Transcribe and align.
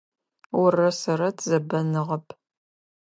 Орырэ 0.61 0.89
сэрырэ 1.01 1.29
тызэбэныгъэп. 1.37 2.25